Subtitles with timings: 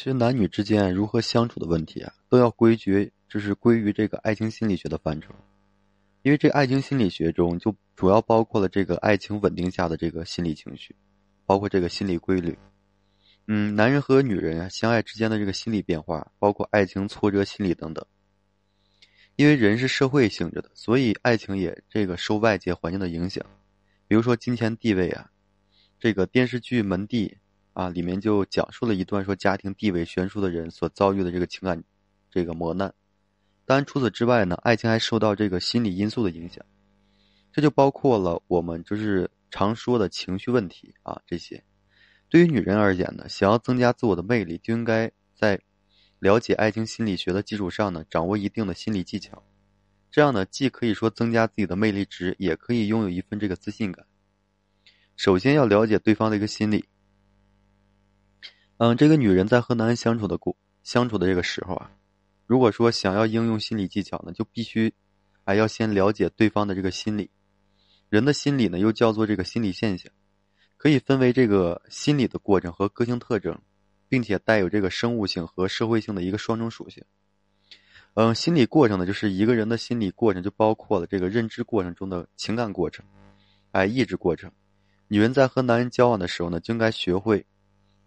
[0.00, 5.34] 其实男女之间如何相处的问题啊，都要归结，就是归于这个爱情心理学的范畴。
[6.22, 10.96] 因为这爱情心理学中就主要包括了这个爱情稳定下的这个心理情绪，
[11.44, 12.56] 包括这个心理规律。
[13.46, 18.02] 嗯，男人和女人啊相爱之间的这个心理变化，包括爱情挫折心理等等。
[19.36, 23.44] 因为人是社会性质的，所以爱情也这个受外界环境的影响，
[24.08, 25.30] 比如说金钱地位啊，
[25.98, 27.28] 这个电视剧《门第》
[27.72, 31.82] 啊里面就讲述了一段说家庭地位悬殊的人所遭遇的这个情感
[32.30, 32.92] 这个磨难。
[33.64, 36.64] 当然，除此之外呢，爱情还受到这个心理因素的影响，
[37.52, 41.62] 这就包括了我们就是常说的情绪问题啊这些。
[42.28, 45.60] 对于女人而言呢，想要增加自我的魅力，就应该在。
[46.20, 49.42] 了解爱情心理学的基础上呢，掌握一定的心理技巧，
[50.10, 54.04] 这样呢，既可以说增加自己的魅力值，也可以拥有一份这个自信感。
[55.16, 56.84] 首先要了解对方的一个心理。
[58.82, 61.90] 嗯，这个女人在和男人相处的过相处的这个时候啊，
[62.46, 64.94] 如果说想要应用心理技巧呢，就必须，
[65.44, 67.30] 哎，要先了解对方的这个心理。
[68.08, 70.10] 人的心理呢，又叫做这个心理现象，
[70.78, 73.60] 可以分为这个心理的过程和个性特征。
[74.10, 77.04] 并且带有这个生物性和社会性的一个双重属性。
[78.14, 83.06] 嗯，心理过程呢，就是一个人的心理过程，就包括了这个认知过程中的情感过程，
[83.70, 84.50] 哎，意志过程。
[85.06, 87.46] 女人在和男人交往的时候呢，就应该学会，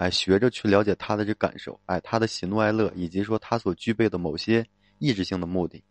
[0.00, 4.66] 哎，学着去了解他的这感受，哎，他的喜怒哀乐，以及说他所具备的某些
[4.98, 5.84] 意志性的目的。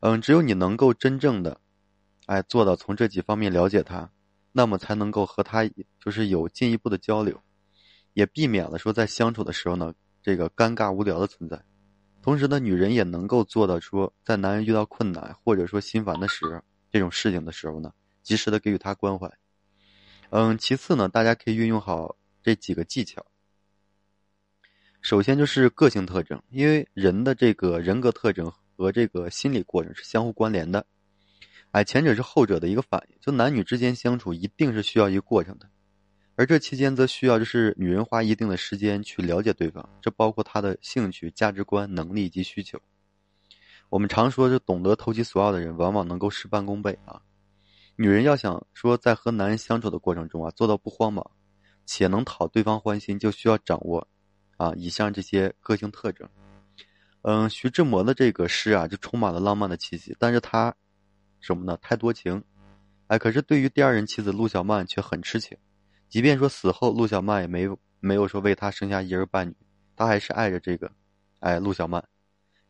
[0.00, 1.60] 嗯，只有你能够真正的，
[2.24, 4.10] 哎，做到从这几方面了解他，
[4.52, 5.68] 那么才能够和他
[6.02, 7.38] 就是有进一步的交流。
[8.14, 11.62] 也避免了说在相处的时候呢，这个尴尬无聊的存在。
[12.22, 19.30] 同时呢，女人也能够做到说，在男人遇到困难或者说心烦的时候，这种事情的时候呢，及时的给予他关怀。
[20.30, 23.24] 嗯，其次呢，大家可以运用好这几个技巧。
[25.00, 30.86] 首先就是个性特征，因为人的这个人格特征和这个心理过程是相互关联的。
[31.70, 35.70] 哎，前者是后者的一个反应，就男女之间相处一定是需要一个过程的。
[36.36, 42.80] 而这期间则需要就是女人花一定的时间去了解对方，这包括他的兴趣、价值观、能力以及需求。
[43.88, 47.20] 我们常说，就懂得投其所好的人，往往能够事半功倍啊。
[47.96, 51.30] 女人要想说在和男人相处的过程中啊，做到不慌忙，
[51.92, 54.06] 且能讨对方欢心，就需要掌握
[54.56, 56.28] 啊以上这些个性特征。
[57.22, 60.72] 嗯，徐志摩的这个诗啊，就充满了浪漫的气息，但是他
[61.40, 61.76] 什么呢？
[61.82, 62.44] 太多情，
[63.08, 65.58] 哎，可是对于第二任妻子陆小曼却很痴情。
[66.08, 69.56] 即便说死后陆小曼也没有没有说为他生下一儿半女，
[69.96, 70.92] 他还是爱着这个，
[71.40, 72.04] 哎，陆小曼。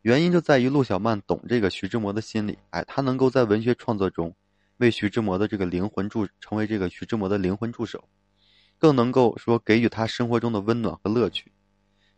[0.01, 4.35] 原因就在于陆小曼懂这个徐志摩的心理，哎，他能够在文学创作中
[4.77, 8.03] 为徐志摩的这个灵魂助，成为这个徐志摩的灵魂助手，
[8.81, 11.51] 更能够说给予他生活中的温暖和乐趣。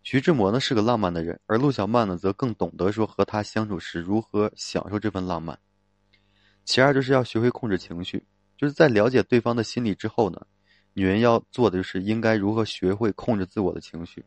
[0.01, 5.59] 徐志摩呢是个浪漫的人，而陆小曼呢则更懂得说和他相处时如何享受这份浪漫。
[6.63, 8.25] 其二就是要学会控制情绪，
[8.55, 10.41] 就是在了解对方的心理之后呢。
[10.95, 14.23] 女人要做的就是应该如何学会控制自我的情绪，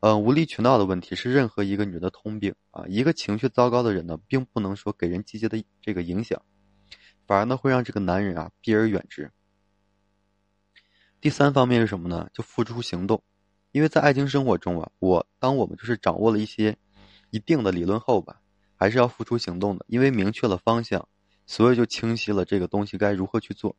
[0.00, 2.84] 嗯，无理取闹的问题是任何一个女人的通病啊。
[2.86, 6.40] 一个情绪糟糕的人呢，并不能说给人积极的这个影响，
[7.26, 9.32] 反而呢会让这个男人啊避而远之。
[11.20, 12.28] 第三方面是什么呢？
[12.32, 13.22] 就付出行动，
[13.72, 16.76] 因为在爱情生活中啊，我当我们就是掌握了一些
[17.30, 18.40] 一定的理论后吧，
[18.74, 21.08] 还是要付出行动的，因为明确了方向，
[21.46, 23.74] 所以就清晰了这个东西该如何去做。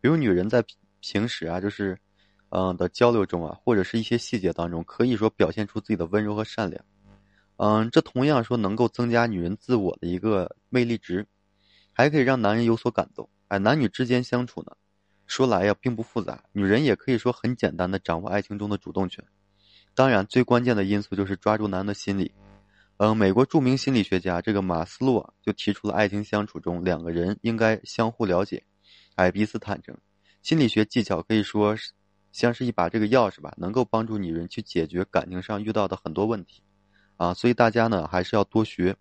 [0.00, 0.64] 比如女人在。
[1.04, 1.98] 平时啊，就是，
[2.50, 6.84] 嗯的交流中啊，或者是一些细节当中，可以说表现出自己的温柔和善良，
[7.56, 11.26] 嗯，这同样说能够增加女人自我的一个魅力值，
[11.92, 13.28] 还可以让男人有所感动。
[13.48, 14.76] 哎，男女之间相处呢，
[15.32, 19.24] 说来呀并不复杂，女人也可以说很简单的掌握爱情中的主动权。
[19.94, 22.30] 当然，最关键的因素就是抓住男人的心理。
[22.98, 28.62] 嗯，美国著名心理学家这个马斯洛就提出了爱情相处中两个人应该相互了解，
[29.14, 29.96] 哎，彼此坦诚。
[30.42, 31.92] 心理学技巧可以说是
[32.30, 36.62] 像是一把这个钥匙吧，能够帮助女人去解决感情上遇到的很多问题，
[37.16, 38.94] 啊，所以大家呢还是要多学，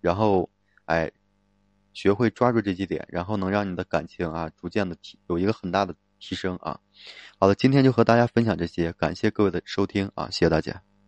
[0.00, 0.48] 然后
[0.84, 1.10] 哎，
[1.92, 6.78] 学会抓住这几点，然后能让你的感情啊逐渐的提有一个很大的提升啊。
[7.38, 10.91] 好了，今天就和大家分享这些，感谢各位的收听啊，谢谢大家。